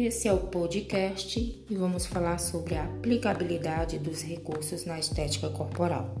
Esse 0.00 0.28
é 0.28 0.32
o 0.32 0.38
podcast 0.38 1.40
e 1.68 1.74
vamos 1.74 2.06
falar 2.06 2.38
sobre 2.38 2.76
a 2.76 2.84
aplicabilidade 2.84 3.98
dos 3.98 4.22
recursos 4.22 4.84
na 4.84 4.96
estética 4.96 5.50
corporal. 5.50 6.14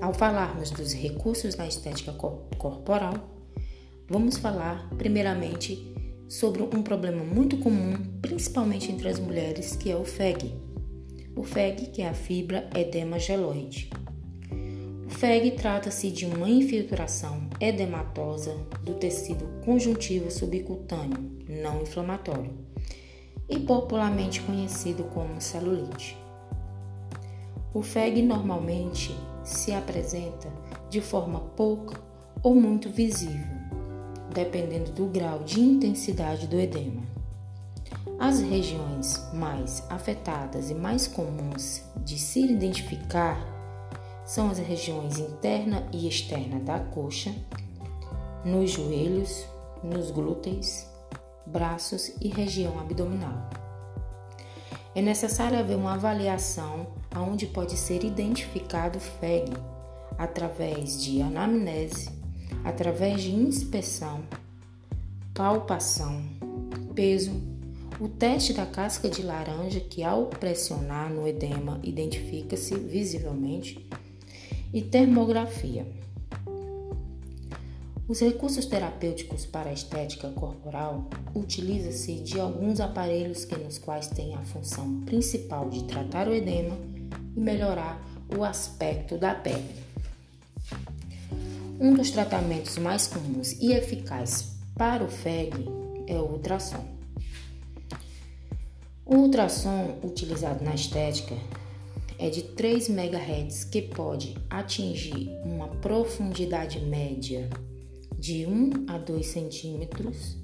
Ao 0.00 0.12
falarmos 0.12 0.72
dos 0.72 0.92
recursos 0.92 1.54
na 1.54 1.68
estética 1.68 2.12
corporal, 2.12 3.14
vamos 4.08 4.38
falar 4.38 4.90
primeiramente 4.98 5.94
sobre 6.28 6.60
um 6.62 6.82
problema 6.82 7.22
muito 7.22 7.56
comum, 7.58 7.94
principalmente 8.20 8.90
entre 8.90 9.08
as 9.08 9.20
mulheres, 9.20 9.76
que 9.76 9.88
é 9.88 9.96
o 9.96 10.04
FEG. 10.04 10.52
O 11.36 11.44
FEG, 11.44 11.86
que 11.92 12.02
é 12.02 12.08
a 12.08 12.14
fibra 12.14 12.68
edema 12.74 13.20
geloide. 13.20 13.88
O 15.06 15.10
FEG 15.10 15.52
trata-se 15.52 16.10
de 16.10 16.26
uma 16.26 16.50
infiltração 16.50 17.47
edematosa 17.60 18.54
do 18.82 18.94
tecido 18.94 19.46
conjuntivo 19.64 20.30
subcutâneo 20.30 21.30
não 21.48 21.82
inflamatório 21.82 22.52
e 23.48 23.58
popularmente 23.58 24.40
conhecido 24.42 25.04
como 25.04 25.40
celulite. 25.40 26.16
O 27.72 27.82
FEG 27.82 28.22
normalmente 28.22 29.14
se 29.42 29.72
apresenta 29.72 30.48
de 30.90 31.00
forma 31.00 31.40
pouca 31.40 32.00
ou 32.42 32.54
muito 32.54 32.88
visível, 32.88 33.46
dependendo 34.32 34.92
do 34.92 35.06
grau 35.06 35.40
de 35.40 35.60
intensidade 35.60 36.46
do 36.46 36.58
edema. 36.58 37.02
As 38.18 38.40
regiões 38.40 39.22
mais 39.32 39.82
afetadas 39.88 40.70
e 40.70 40.74
mais 40.74 41.06
comuns 41.06 41.82
de 42.04 42.18
se 42.18 42.40
identificar 42.40 43.57
são 44.28 44.50
as 44.50 44.58
regiões 44.58 45.18
interna 45.18 45.88
e 45.90 46.06
externa 46.06 46.60
da 46.60 46.78
coxa, 46.78 47.34
nos 48.44 48.72
joelhos, 48.72 49.46
nos 49.82 50.10
glúteos, 50.10 50.86
braços 51.46 52.12
e 52.20 52.28
região 52.28 52.78
abdominal. 52.78 53.48
É 54.94 55.00
necessário 55.00 55.58
haver 55.58 55.78
uma 55.78 55.94
avaliação 55.94 56.88
onde 57.16 57.46
pode 57.46 57.74
ser 57.78 58.04
identificado 58.04 59.00
FEG 59.00 59.50
através 60.18 61.02
de 61.02 61.22
anamnese, 61.22 62.10
através 62.62 63.22
de 63.22 63.34
inspeção, 63.34 64.20
palpação, 65.32 66.22
peso, 66.94 67.32
o 67.98 68.08
teste 68.08 68.52
da 68.52 68.66
casca 68.66 69.08
de 69.08 69.22
laranja, 69.22 69.80
que 69.80 70.04
ao 70.04 70.26
pressionar 70.26 71.08
no 71.10 71.26
edema 71.26 71.80
identifica-se 71.82 72.74
visivelmente, 72.76 73.88
e 74.72 74.82
termografia. 74.82 75.86
Os 78.08 78.20
recursos 78.20 78.64
terapêuticos 78.64 79.44
para 79.44 79.68
a 79.68 79.72
estética 79.72 80.30
corporal 80.30 81.08
utiliza-se 81.34 82.14
de 82.14 82.40
alguns 82.40 82.80
aparelhos 82.80 83.44
que 83.44 83.56
nos 83.56 83.76
quais 83.76 84.08
têm 84.08 84.34
a 84.34 84.40
função 84.40 85.00
principal 85.02 85.68
de 85.68 85.84
tratar 85.84 86.26
o 86.26 86.34
edema 86.34 86.74
e 87.36 87.40
melhorar 87.40 88.02
o 88.34 88.44
aspecto 88.44 89.18
da 89.18 89.34
pele. 89.34 89.68
Um 91.78 91.92
dos 91.94 92.10
tratamentos 92.10 92.78
mais 92.78 93.06
comuns 93.06 93.52
e 93.60 93.72
eficazes 93.72 94.56
para 94.74 95.04
o 95.04 95.08
FEG 95.08 95.66
é 96.06 96.14
o 96.14 96.32
ultrassom. 96.32 96.84
O 99.04 99.16
ultrassom 99.16 99.98
utilizado 100.02 100.64
na 100.64 100.74
estética 100.74 101.34
é 102.18 102.28
de 102.28 102.42
3 102.42 102.88
MHz 102.88 103.64
que 103.64 103.80
pode 103.80 104.36
atingir 104.50 105.30
uma 105.44 105.68
profundidade 105.68 106.80
média 106.80 107.48
de 108.18 108.44
1 108.44 108.86
a 108.88 108.98
2 108.98 109.24
centímetros 109.24 110.36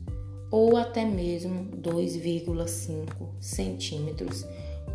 ou 0.50 0.76
até 0.76 1.04
mesmo 1.04 1.66
2,5 1.76 3.06
centímetros, 3.40 4.46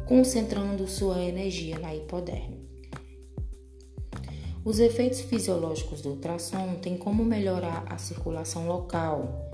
concentrando 0.08 0.88
sua 0.88 1.22
energia 1.22 1.78
na 1.78 1.94
hipoderme. 1.94 2.58
Os 4.64 4.80
efeitos 4.80 5.20
fisiológicos 5.20 6.02
do 6.02 6.12
ultrassom 6.12 6.76
têm 6.76 6.98
como 6.98 7.26
melhorar 7.26 7.86
a 7.90 7.98
circulação 7.98 8.68
local 8.68 9.52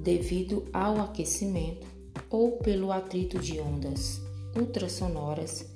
devido 0.00 0.64
ao 0.72 1.00
aquecimento 1.00 1.86
ou 2.28 2.52
pelo 2.52 2.90
atrito 2.90 3.38
de 3.38 3.60
ondas 3.60 4.20
ultrassonoras, 4.56 5.70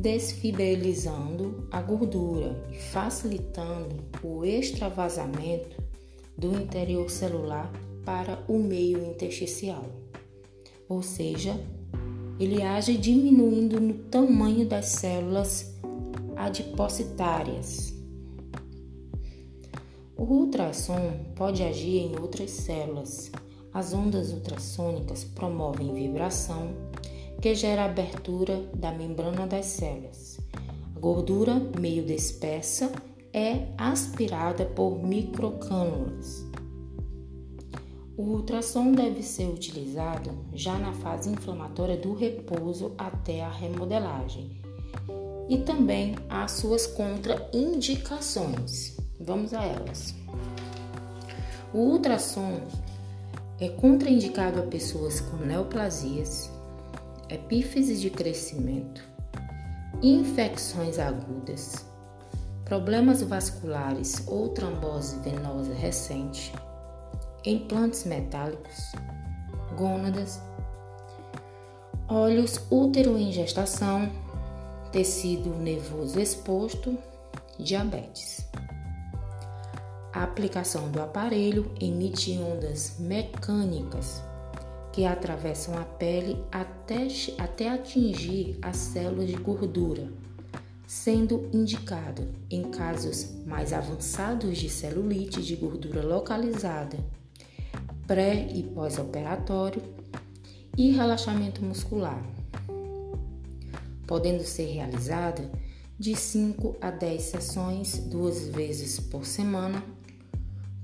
desfibrilizando 0.00 1.68
a 1.70 1.82
gordura 1.82 2.64
e 2.72 2.78
facilitando 2.78 3.96
o 4.24 4.46
extravasamento 4.46 5.76
do 6.38 6.54
interior 6.54 7.10
celular 7.10 7.70
para 8.02 8.42
o 8.48 8.58
meio 8.58 9.04
intersticial. 9.04 9.84
Ou 10.88 11.02
seja, 11.02 11.54
ele 12.38 12.62
age 12.62 12.96
diminuindo 12.96 13.78
no 13.78 13.92
tamanho 13.92 14.66
das 14.66 14.86
células 14.86 15.78
adipocitárias. 16.34 17.92
O 20.16 20.24
ultrassom 20.24 21.26
pode 21.36 21.62
agir 21.62 21.98
em 21.98 22.18
outras 22.18 22.50
células. 22.50 23.30
As 23.72 23.92
ondas 23.92 24.32
ultrassônicas 24.32 25.24
promovem 25.24 25.92
vibração, 25.92 26.74
que 27.40 27.54
gera 27.54 27.84
abertura 27.86 28.68
da 28.74 28.92
membrana 28.92 29.46
das 29.46 29.64
células. 29.66 30.38
A 30.94 31.00
gordura 31.00 31.54
meio 31.78 32.04
dispersa 32.04 32.92
é 33.32 33.68
aspirada 33.78 34.66
por 34.66 35.02
microcânulas. 35.02 36.44
O 38.16 38.22
ultrassom 38.22 38.90
deve 38.92 39.22
ser 39.22 39.46
utilizado 39.46 40.32
já 40.52 40.76
na 40.78 40.92
fase 40.92 41.30
inflamatória 41.30 41.96
do 41.96 42.12
repouso 42.12 42.92
até 42.98 43.42
a 43.42 43.48
remodelagem. 43.48 44.60
E 45.48 45.56
também 45.58 46.16
há 46.28 46.46
suas 46.46 46.86
contraindicações. 46.86 48.98
Vamos 49.18 49.54
a 49.54 49.64
elas. 49.64 50.14
O 51.72 51.78
ultrassom 51.78 52.60
é 53.58 53.70
contraindicado 53.70 54.60
a 54.60 54.64
pessoas 54.64 55.20
com 55.20 55.38
neoplasias, 55.38 56.50
epífise 57.30 57.96
de 57.96 58.10
crescimento, 58.10 59.02
infecções 60.02 60.98
agudas, 60.98 61.86
problemas 62.64 63.22
vasculares 63.22 64.24
ou 64.26 64.48
trombose 64.48 65.18
venosa 65.20 65.72
recente, 65.72 66.52
implantes 67.44 68.04
metálicos, 68.04 68.92
gônadas, 69.76 70.40
olhos 72.08 72.60
útero 72.68 73.16
em 73.16 73.30
gestação, 73.30 74.10
tecido 74.90 75.50
nervoso 75.50 76.18
exposto, 76.18 76.98
diabetes. 77.58 78.44
A 80.12 80.24
aplicação 80.24 80.90
do 80.90 81.00
aparelho 81.00 81.72
emite 81.80 82.36
ondas 82.38 82.96
mecânicas 82.98 84.20
que 84.92 85.04
atravessam 85.04 85.78
a 85.78 85.84
pele 85.84 86.42
até, 86.50 87.06
até 87.38 87.68
atingir 87.68 88.58
as 88.62 88.76
células 88.76 89.28
de 89.28 89.36
gordura 89.36 90.10
sendo 90.90 91.48
indicado 91.52 92.26
em 92.50 92.68
casos 92.68 93.30
mais 93.46 93.72
avançados 93.72 94.58
de 94.58 94.68
celulite 94.68 95.40
de 95.40 95.54
gordura 95.54 96.02
localizada, 96.02 96.98
pré 98.08 98.48
e 98.52 98.64
pós-operatório 98.64 99.80
e 100.76 100.90
relaxamento 100.90 101.64
muscular, 101.64 102.20
podendo 104.04 104.42
ser 104.42 104.66
realizada 104.66 105.48
de 105.96 106.16
5 106.16 106.78
a 106.80 106.90
10 106.90 107.22
sessões 107.22 107.96
duas 107.98 108.48
vezes 108.48 108.98
por 108.98 109.24
semana, 109.24 109.84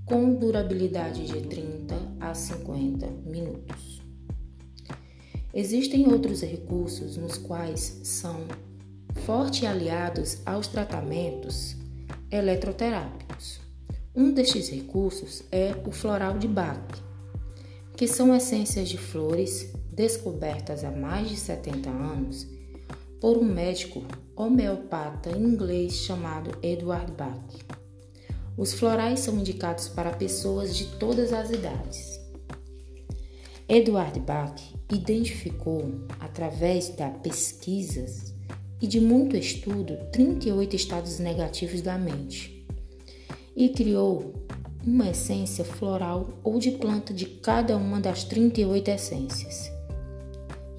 com 0.04 0.36
durabilidade 0.36 1.26
de 1.26 1.48
30 1.48 1.96
a 2.20 2.32
50 2.32 3.08
minutos. 3.28 4.05
Existem 5.58 6.06
outros 6.12 6.42
recursos 6.42 7.16
nos 7.16 7.38
quais 7.38 8.00
são 8.04 8.44
forte 9.24 9.64
aliados 9.64 10.42
aos 10.44 10.66
tratamentos 10.66 11.74
eletroterápicos. 12.30 13.58
Um 14.14 14.34
destes 14.34 14.68
recursos 14.68 15.44
é 15.50 15.74
o 15.86 15.90
floral 15.90 16.36
de 16.36 16.46
Bach, 16.46 16.86
que 17.96 18.06
são 18.06 18.34
essências 18.34 18.86
de 18.90 18.98
flores 18.98 19.72
descobertas 19.90 20.84
há 20.84 20.90
mais 20.90 21.30
de 21.30 21.38
70 21.38 21.88
anos 21.88 22.46
por 23.18 23.38
um 23.38 23.44
médico 23.44 24.04
homeopata 24.36 25.30
inglês 25.30 25.94
chamado 25.94 26.50
Edward 26.62 27.10
Bach. 27.12 27.40
Os 28.58 28.74
florais 28.74 29.20
são 29.20 29.38
indicados 29.38 29.88
para 29.88 30.10
pessoas 30.10 30.76
de 30.76 30.84
todas 30.98 31.32
as 31.32 31.48
idades. 31.48 32.20
Edward 33.66 34.20
Bach 34.20 34.75
identificou, 34.90 36.06
através 36.20 36.88
da 36.90 37.08
pesquisas 37.08 38.34
e 38.80 38.86
de 38.86 39.00
muito 39.00 39.36
estudo 39.36 39.96
38 40.12 40.76
estados 40.76 41.18
negativos 41.18 41.82
da 41.82 41.98
mente 41.98 42.56
e 43.56 43.70
criou 43.70 44.34
uma 44.86 45.08
essência 45.08 45.64
floral 45.64 46.28
ou 46.44 46.58
de 46.58 46.72
planta 46.72 47.12
de 47.12 47.24
cada 47.24 47.76
uma 47.76 48.00
das 48.00 48.22
38 48.22 48.88
essências. 48.90 49.72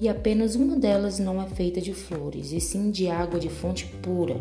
E 0.00 0.08
apenas 0.08 0.54
uma 0.54 0.76
delas 0.76 1.18
não 1.18 1.42
é 1.42 1.46
feita 1.48 1.80
de 1.80 1.92
flores, 1.92 2.52
e 2.52 2.60
sim 2.60 2.90
de 2.90 3.08
água 3.08 3.40
de 3.40 3.48
fonte 3.48 3.84
pura. 4.00 4.40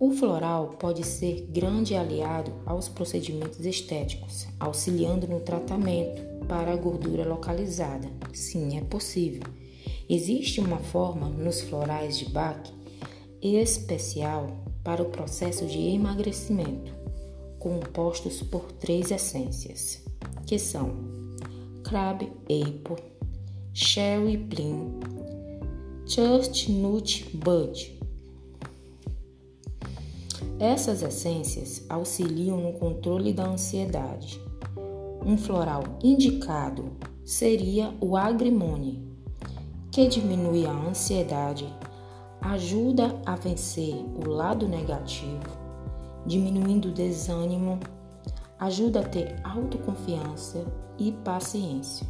O 0.00 0.12
floral 0.12 0.76
pode 0.78 1.04
ser 1.04 1.48
grande 1.50 1.96
aliado 1.96 2.52
aos 2.64 2.88
procedimentos 2.88 3.66
estéticos, 3.66 4.46
auxiliando 4.60 5.26
no 5.26 5.40
tratamento 5.40 6.22
para 6.46 6.72
a 6.72 6.76
gordura 6.76 7.26
localizada. 7.26 8.08
Sim, 8.32 8.78
é 8.78 8.80
possível. 8.82 9.42
Existe 10.08 10.60
uma 10.60 10.78
forma 10.78 11.28
nos 11.28 11.62
florais 11.62 12.16
de 12.16 12.26
Bach 12.26 12.72
especial 13.42 14.46
para 14.84 15.02
o 15.02 15.10
processo 15.10 15.66
de 15.66 15.78
emagrecimento, 15.78 16.94
compostos 17.58 18.40
por 18.40 18.70
três 18.72 19.10
essências, 19.10 20.04
que 20.46 20.60
são 20.60 20.94
Crab 21.82 22.22
Apple, 22.44 23.04
Cherry 23.74 24.38
Plum, 24.38 25.00
Chestnut 26.06 27.36
Bud. 27.36 27.97
Essas 30.60 31.02
essências 31.02 31.84
auxiliam 31.88 32.56
no 32.56 32.72
controle 32.72 33.32
da 33.32 33.46
ansiedade. 33.46 34.40
Um 35.24 35.38
floral 35.38 35.84
indicado 36.02 36.96
seria 37.24 37.94
o 38.00 38.16
agrimone, 38.16 39.06
que 39.92 40.08
diminui 40.08 40.66
a 40.66 40.72
ansiedade 40.72 41.72
ajuda 42.40 43.20
a 43.24 43.36
vencer 43.36 43.94
o 43.94 44.28
lado 44.28 44.66
negativo, 44.66 45.48
diminuindo 46.26 46.88
o 46.88 46.92
desânimo, 46.92 47.78
ajuda 48.58 49.00
a 49.00 49.04
ter 49.04 49.36
autoconfiança 49.44 50.64
e 50.98 51.12
paciência. 51.12 52.06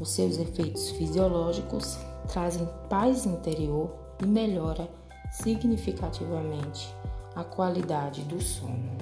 Os 0.00 0.10
seus 0.10 0.38
efeitos 0.38 0.90
fisiológicos 0.90 1.98
trazem 2.28 2.66
paz 2.88 3.26
interior 3.26 3.94
e 4.22 4.26
melhora 4.26 4.88
significativamente 5.30 6.94
a 7.36 7.44
qualidade 7.44 8.22
do 8.22 8.42
sono. 8.42 8.96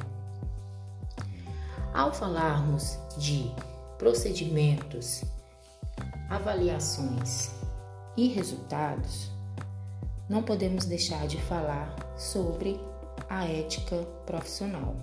Ao 1.94 2.12
falarmos 2.12 2.98
de 3.16 3.48
procedimentos, 3.96 5.22
avaliações 6.28 7.52
e 8.16 8.26
resultados, 8.26 9.30
não 10.28 10.42
podemos 10.42 10.84
deixar 10.84 11.28
de 11.28 11.40
falar 11.42 11.94
sobre 12.18 12.80
a 13.30 13.46
ética 13.46 13.96
profissional. 14.26 14.96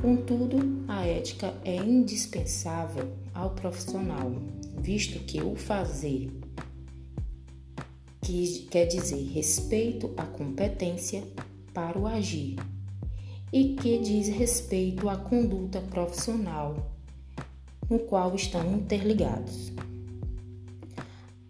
Contudo, 0.00 0.84
a 0.86 1.04
ética 1.04 1.52
é 1.64 1.74
indispensável 1.74 3.12
ao 3.34 3.50
profissional, 3.50 4.30
visto 4.78 5.18
que 5.20 5.42
o 5.42 5.56
fazer 5.56 6.30
que 8.24 8.66
quer 8.70 8.86
dizer 8.86 9.22
respeito 9.32 10.14
à 10.16 10.24
competência 10.24 11.22
para 11.74 11.98
o 11.98 12.06
agir 12.06 12.56
e 13.52 13.74
que 13.74 13.98
diz 13.98 14.28
respeito 14.28 15.08
à 15.08 15.16
conduta 15.16 15.80
profissional, 15.80 16.90
no 17.90 17.98
qual 17.98 18.34
estão 18.34 18.72
interligados. 18.72 19.72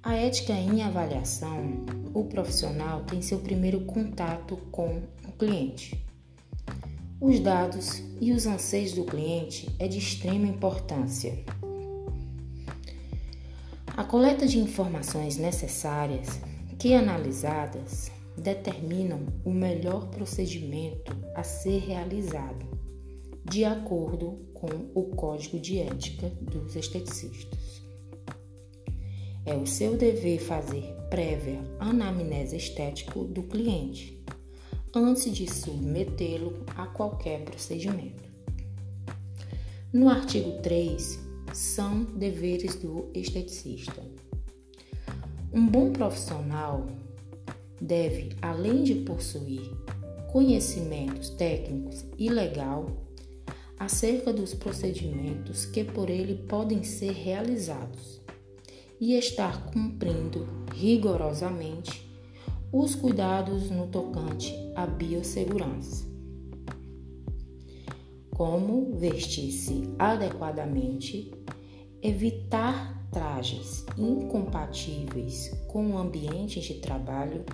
A 0.03 0.15
ética 0.15 0.53
em 0.53 0.83
avaliação, 0.83 1.85
o 2.13 2.25
profissional 2.25 3.05
tem 3.05 3.23
seu 3.23 3.39
primeiro 3.39 3.81
contato 3.83 4.57
com 4.71 5.03
o 5.27 5.33
cliente. 5.39 6.03
Os 7.21 7.41
dados 7.41 8.03
e 8.21 8.33
os 8.33 8.47
anseios 8.47 8.93
do 8.93 9.05
cliente 9.05 9.71
é 9.79 9.89
de 9.89 9.99
extrema 9.99 10.47
importância. 10.47 11.43
A 13.97 14.05
coleta 14.05 14.47
de 14.47 14.59
informações 14.59 15.39
necessárias 15.39 16.39
que 16.79 16.93
analisadas 16.93 18.11
determinam 18.37 19.27
o 19.45 19.51
melhor 19.51 20.09
procedimento 20.09 21.13
a 21.35 21.43
ser 21.43 21.79
realizado, 21.79 22.67
de 23.45 23.65
acordo 23.65 24.39
com 24.55 24.91
o 24.95 25.15
Código 25.15 25.59
de 25.59 25.79
Ética 25.79 26.29
dos 26.41 26.77
Esteticistas. 26.77 27.83
É 29.47 29.55
o 29.55 29.67
seu 29.67 29.97
dever 29.97 30.39
fazer 30.39 30.95
prévia 31.11 31.61
anamnese 31.79 32.57
estética 32.57 33.21
do 33.21 33.43
cliente 33.43 34.19
antes 34.95 35.33
de 35.35 35.53
submetê-lo 35.53 36.65
a 36.77 36.87
qualquer 36.87 37.45
procedimento. 37.45 38.23
No 39.93 40.09
artigo 40.09 40.63
3, 40.63 41.21
são 41.53 42.05
deveres 42.05 42.77
do 42.77 43.11
esteticista. 43.15 44.03
Um 45.53 45.67
bom 45.67 45.93
profissional 45.93 46.87
deve, 47.81 48.37
além 48.41 48.83
de 48.83 48.95
possuir 48.97 49.71
conhecimentos 50.31 51.31
técnicos 51.31 52.05
e 52.19 52.29
legal 52.29 52.87
acerca 53.79 54.33
dos 54.33 54.55
procedimentos 54.55 55.67
que 55.67 55.85
por 55.85 56.09
ele 56.09 56.35
podem 56.49 56.83
ser 56.83 57.13
realizados, 57.13 58.25
e 59.01 59.15
estar 59.15 59.67
cumprindo 59.67 60.49
rigorosamente 60.73 62.11
os 62.73 62.95
cuidados 62.95 63.71
no 63.71 63.87
tocante 63.89 64.55
à 64.75 64.87
biossegurança, 64.87 66.07
como 68.31 68.97
vestir-se 68.97 69.83
adequadamente, 69.99 71.31
evitar 72.03 72.94
trajes 73.15 73.87
incompatíveis 73.97 75.53
com 75.69 75.93
o 75.93 75.97
ambiente 75.97 76.61
de 76.61 76.75
trabalho, 76.75 77.45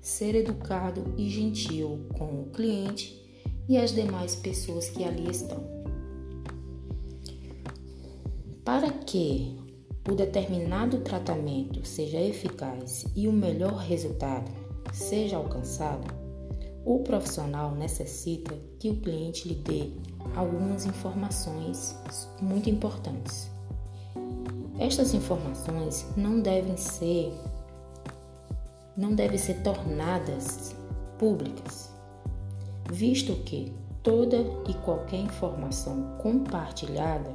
ser 0.00 0.34
educado 0.34 1.14
e 1.16 1.30
gentil 1.30 2.06
com 2.16 2.42
o 2.42 2.50
cliente 2.52 3.18
e 3.66 3.78
as 3.78 3.94
demais 3.94 4.36
pessoas 4.36 4.90
que 4.90 5.02
ali 5.02 5.30
estão. 5.30 5.64
Para 8.62 8.92
que 8.92 9.56
o 10.08 10.14
determinado 10.14 10.98
tratamento 10.98 11.86
seja 11.86 12.20
eficaz 12.20 13.06
e 13.16 13.26
o 13.26 13.32
melhor 13.32 13.76
resultado 13.76 14.50
seja 14.92 15.36
alcançado, 15.36 16.12
o 16.84 16.98
profissional 16.98 17.74
necessita 17.74 18.54
que 18.78 18.90
o 18.90 18.96
cliente 18.96 19.48
lhe 19.48 19.54
dê 19.54 19.90
algumas 20.36 20.84
informações 20.84 21.96
muito 22.40 22.68
importantes. 22.68 23.51
Estas 24.82 25.14
informações 25.14 26.04
não 26.16 26.40
devem 26.40 26.76
ser 26.76 27.32
não 28.96 29.14
devem 29.14 29.38
ser 29.38 29.62
tornadas 29.62 30.74
públicas, 31.16 31.94
visto 32.90 33.32
que 33.44 33.72
toda 34.02 34.38
e 34.68 34.74
qualquer 34.84 35.20
informação 35.20 36.18
compartilhada 36.18 37.32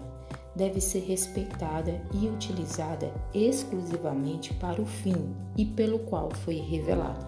deve 0.58 0.82
ser 0.82 1.06
respeitada 1.06 2.02
e 2.14 2.28
utilizada 2.28 3.14
exclusivamente 3.34 4.54
para 4.56 4.82
o 4.82 4.86
fim 4.86 5.34
e 5.56 5.64
pelo 5.64 6.00
qual 6.00 6.30
foi 6.30 6.56
revelado. 6.56 7.26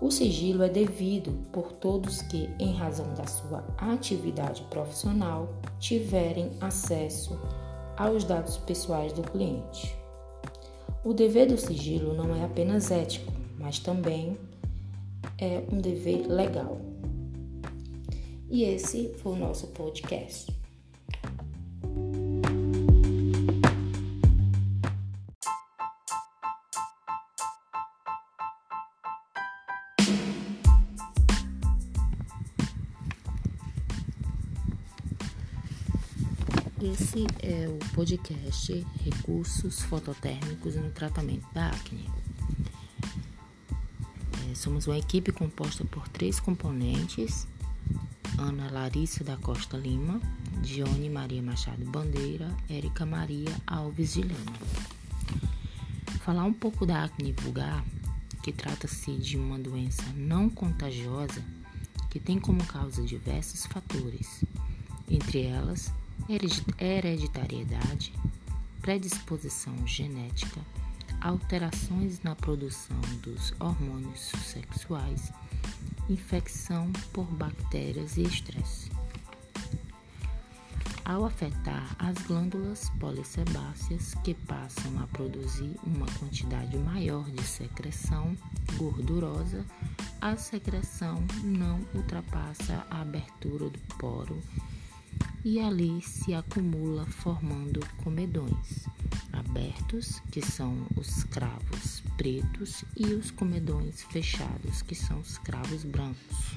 O 0.00 0.10
sigilo 0.10 0.62
é 0.62 0.68
devido 0.70 1.46
por 1.52 1.72
todos 1.72 2.22
que, 2.22 2.48
em 2.58 2.72
razão 2.72 3.12
da 3.12 3.26
sua 3.26 3.62
atividade 3.76 4.62
profissional, 4.70 5.46
tiverem 5.78 6.50
acesso 6.58 7.38
aos 8.00 8.24
dados 8.24 8.56
pessoais 8.56 9.12
do 9.12 9.20
cliente. 9.20 9.94
O 11.04 11.12
dever 11.12 11.48
do 11.48 11.58
sigilo 11.58 12.14
não 12.14 12.34
é 12.34 12.42
apenas 12.42 12.90
ético, 12.90 13.30
mas 13.58 13.78
também 13.78 14.38
é 15.36 15.62
um 15.70 15.76
dever 15.76 16.26
legal. 16.26 16.80
E 18.48 18.64
esse 18.64 19.12
foi 19.18 19.32
o 19.32 19.36
nosso 19.36 19.66
podcast. 19.66 20.50
Esse 36.82 37.26
é 37.42 37.68
o 37.68 37.78
podcast 37.94 38.86
Recursos 39.04 39.82
Fototérmicos 39.82 40.76
no 40.76 40.90
Tratamento 40.90 41.46
da 41.52 41.66
Acne. 41.66 42.08
É, 44.50 44.54
somos 44.54 44.86
uma 44.86 44.96
equipe 44.96 45.30
composta 45.30 45.84
por 45.84 46.08
três 46.08 46.40
componentes: 46.40 47.46
Ana 48.38 48.70
Larissa 48.70 49.22
da 49.22 49.36
Costa 49.36 49.76
Lima, 49.76 50.22
Dione 50.62 51.10
Maria 51.10 51.42
Machado 51.42 51.84
Bandeira, 51.84 52.48
Érica 52.66 53.04
Maria 53.04 53.54
Alves 53.66 54.14
de 54.14 54.22
Lima. 54.22 54.52
Falar 56.24 56.44
um 56.44 56.54
pouco 56.54 56.86
da 56.86 57.04
acne 57.04 57.32
vulgar, 57.32 57.84
que 58.42 58.52
trata-se 58.52 59.12
de 59.18 59.36
uma 59.36 59.58
doença 59.58 60.02
não 60.16 60.48
contagiosa 60.48 61.44
que 62.08 62.18
tem 62.18 62.40
como 62.40 62.64
causa 62.64 63.02
diversos 63.02 63.66
fatores, 63.66 64.42
entre 65.10 65.42
elas 65.42 65.92
hereditariedade, 66.78 68.12
predisposição 68.80 69.74
genética, 69.86 70.60
alterações 71.20 72.22
na 72.22 72.34
produção 72.34 73.00
dos 73.22 73.52
hormônios 73.60 74.32
sexuais, 74.44 75.32
infecção 76.08 76.90
por 77.12 77.26
bactérias 77.26 78.16
e 78.16 78.22
estresse. 78.22 78.90
Ao 81.04 81.24
afetar 81.24 81.96
as 81.98 82.16
glândulas 82.18 82.88
polissebáceas, 83.00 84.14
que 84.22 84.32
passam 84.32 84.96
a 85.00 85.06
produzir 85.08 85.74
uma 85.82 86.06
quantidade 86.06 86.78
maior 86.78 87.28
de 87.30 87.42
secreção 87.42 88.36
gordurosa, 88.76 89.64
a 90.20 90.36
secreção 90.36 91.16
não 91.42 91.80
ultrapassa 91.94 92.86
a 92.90 93.00
abertura 93.00 93.68
do 93.68 93.78
poro 93.98 94.40
e 95.44 95.58
ali 95.58 96.02
se 96.02 96.34
acumula 96.34 97.06
formando 97.06 97.80
comedões 98.02 98.86
abertos, 99.32 100.20
que 100.30 100.42
são 100.42 100.86
os 100.96 101.24
cravos 101.24 102.02
pretos, 102.16 102.84
e 102.96 103.06
os 103.06 103.30
comedões 103.30 104.02
fechados, 104.02 104.82
que 104.82 104.94
são 104.94 105.18
os 105.20 105.38
cravos 105.38 105.84
brancos. 105.84 106.54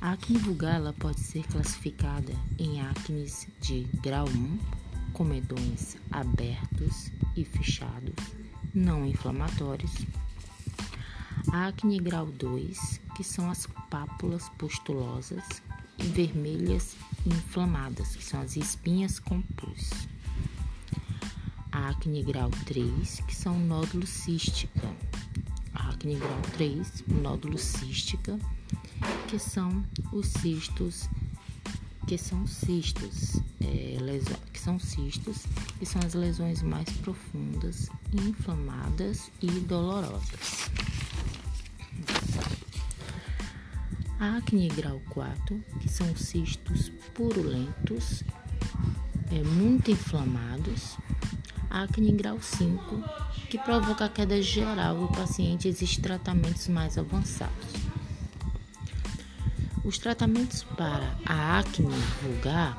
A 0.00 0.12
acne 0.12 0.38
vulgar 0.38 0.80
pode 0.94 1.20
ser 1.20 1.46
classificada 1.48 2.32
em 2.58 2.80
acnes 2.80 3.46
de 3.60 3.82
grau 4.00 4.26
1, 4.28 4.58
comedões 5.12 5.96
abertos 6.10 7.10
e 7.36 7.44
fechados, 7.44 8.14
não 8.72 9.04
inflamatórios. 9.04 9.92
A 11.52 11.66
acne 11.66 11.98
grau 11.98 12.26
2, 12.26 13.00
que 13.16 13.24
são 13.24 13.50
as 13.50 13.66
pápulas 13.90 14.48
pustulosas 14.50 15.62
e 15.98 16.04
vermelhas 16.04 16.96
inflamadas, 17.26 18.16
que 18.16 18.24
são 18.24 18.40
as 18.40 18.56
espinhas 18.56 19.18
com 19.18 19.42
pus. 19.42 19.90
A 21.72 21.90
acne 21.90 22.22
grau 22.22 22.50
3, 22.66 23.20
que 23.20 23.34
são 23.34 23.58
nódulos 23.58 24.08
cística. 24.08 24.88
A 25.74 25.90
acne 25.90 26.16
grau 26.16 26.40
3, 26.52 27.04
nódulo 27.08 27.58
cística, 27.58 28.38
que 29.28 29.38
são 29.38 29.84
os 30.12 30.26
cistos, 30.26 31.08
que 32.06 32.18
são 32.18 32.46
cistos, 32.46 33.40
é, 33.60 33.98
leso, 34.00 34.36
que 34.52 34.58
são 34.58 34.78
cistos, 34.78 35.44
que 35.78 35.86
são 35.86 36.02
as 36.04 36.14
lesões 36.14 36.62
mais 36.62 36.90
profundas, 36.98 37.88
inflamadas 38.12 39.30
e 39.40 39.46
dolorosas. 39.46 40.70
A 44.20 44.36
acne 44.36 44.68
grau 44.68 45.00
4, 45.08 45.64
que 45.80 45.88
são 45.88 46.14
cistos 46.14 46.90
purulentos, 47.14 48.22
é, 49.32 49.42
muito 49.42 49.90
inflamados. 49.90 50.98
A 51.70 51.84
acne 51.84 52.12
grau 52.12 52.38
5, 52.38 53.02
que 53.48 53.56
provoca 53.60 54.10
queda 54.10 54.42
geral 54.42 55.06
do 55.06 55.08
paciente 55.08 55.68
existe 55.68 56.02
tratamentos 56.02 56.68
mais 56.68 56.98
avançados. 56.98 57.72
Os 59.82 59.96
tratamentos 59.96 60.64
para 60.64 61.16
a 61.24 61.58
acne 61.58 61.88
vulgar 62.22 62.76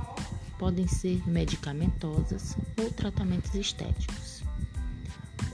podem 0.59 0.87
ser 0.87 1.27
medicamentosas 1.27 2.55
ou 2.79 2.91
tratamentos 2.91 3.55
estéticos, 3.55 4.43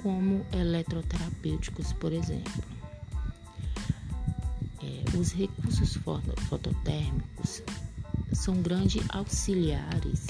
como 0.04 0.46
eletroterapêuticos, 0.52 1.94
por 1.94 2.12
exemplo. 2.12 2.77
Os 5.20 5.32
recursos 5.32 5.98
fototérmicos 6.48 7.64
são 8.34 8.62
grandes 8.62 9.04
auxiliares. 9.10 10.28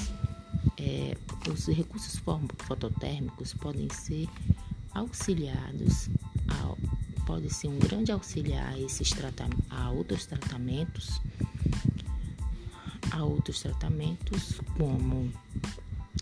É, 0.78 1.18
os 1.52 1.68
recursos 1.68 2.22
fototérmicos 2.60 3.54
podem 3.54 3.90
ser 3.90 4.30
auxiliados, 4.94 6.10
ao, 6.48 6.78
pode 7.26 7.54
ser 7.54 7.68
um 7.68 7.78
grande 7.78 8.14
auxiliar 8.14 8.74
a, 8.74 8.80
esses 8.80 9.12
a 9.70 9.90
outros 9.90 10.26
tratamentos, 10.26 11.22
a 13.12 13.24
outros 13.26 13.62
tratamentos 13.62 14.62
como 14.78 15.30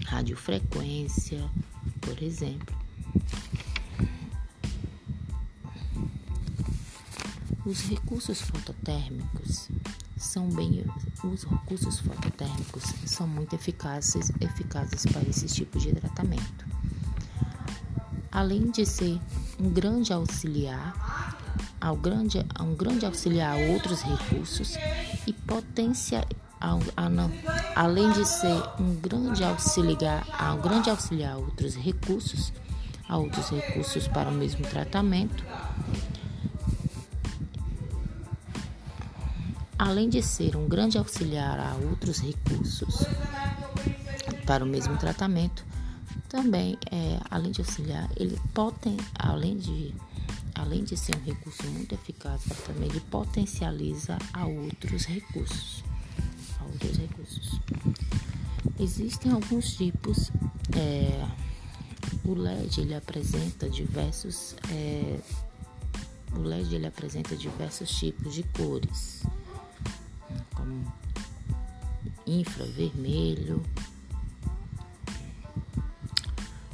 radiofrequência, 0.08 1.48
por 2.02 2.22
exemplo. 2.24 2.75
Os 7.66 7.82
recursos 7.82 8.42
fototérmicos 8.42 9.70
são 10.16 10.48
bem 10.50 10.86
os 11.24 11.44
recursos 11.46 12.00
fototérmicos 12.00 12.84
são 13.08 13.28
muito 13.28 13.56
eficazes 13.56 14.32
eficazes 14.40 15.04
para 15.08 15.28
esse 15.28 15.48
tipo 15.48 15.80
de 15.80 15.92
tratamento. 15.94 16.66
Além 18.32 18.70
de 18.70 18.86
ser 18.86 19.20
um 19.60 19.68
grande 19.72 20.14
auxiliar 20.14 21.36
ao 21.82 21.96
grande, 21.96 22.38
um 22.60 22.76
grande 22.76 23.04
auxiliar 23.04 23.56
a 23.56 23.72
outros 23.72 24.02
recursos 24.04 24.76
e 25.26 25.34
potência 25.34 26.24
ao, 26.62 26.80
a, 26.96 27.10
não, 27.10 27.32
além 27.76 28.12
de 28.12 28.26
ser 28.26 28.62
um 28.80 28.94
grande 28.96 29.44
auxiliar 29.44 30.24
a 30.38 30.54
um 30.54 30.62
grande 30.62 30.92
auxiliar 30.92 31.34
a 31.34 31.38
outros 31.38 31.74
recursos 31.74 32.54
a 33.10 33.18
outros 33.18 33.50
recursos 33.50 34.08
para 34.08 34.30
o 34.30 34.34
mesmo 34.34 34.68
tratamento 34.68 35.44
Além 39.78 40.08
de 40.08 40.24
ser 40.24 40.56
um 40.56 40.68
grande 40.68 40.98
auxiliar 40.98 41.60
a 41.60 41.76
outros 41.76 42.20
recursos 42.20 43.04
para 44.46 44.64
o 44.64 44.68
mesmo 44.68 44.98
tratamento, 44.98 45.66
também, 46.30 46.78
é, 46.92 47.20
além 47.30 47.52
de 47.52 47.62
auxiliar, 47.62 48.10
ele 48.16 48.40
poten, 48.54 48.98
além 49.20 49.58
de 49.58 49.94
além 50.56 50.84
de 50.86 50.96
ser 50.96 51.16
um 51.18 51.24
recurso 51.24 51.68
muito 51.68 51.94
eficaz, 51.94 52.42
também 52.66 52.90
ele 52.90 53.02
potencializa 53.02 54.18
a 54.34 54.46
outros 54.46 55.06
recursos. 55.06 55.84
A 56.60 56.64
outros 56.64 56.98
recursos. 56.98 57.60
Existem 58.80 59.34
alguns 59.34 59.76
tipos. 59.76 60.32
É, 60.76 61.28
o 62.24 62.34
LED 62.34 62.82
ele 62.82 62.96
apresenta 62.96 63.70
diversos. 63.70 64.56
É, 64.72 65.20
o 66.34 66.40
LED 66.40 66.76
ele 66.76 66.88
apresenta 66.88 67.36
diversos 67.36 67.90
tipos 67.90 68.34
de 68.34 68.44
cores 68.44 69.24
infravermelho, 72.26 73.62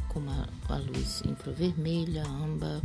como 0.07 0.29
a 0.31 0.77
luz 0.77 1.21
infravermelha, 1.25 2.23
âmbar, 2.23 2.81